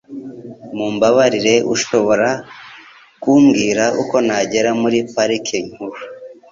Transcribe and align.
Mumbabarire, 0.75 1.55
ushobora 1.73 2.29
kumbwira 3.21 3.83
uko 4.01 4.15
nagera 4.27 4.69
muri 4.81 4.99
Parike 5.13 5.57
Nkuru? 5.69 5.99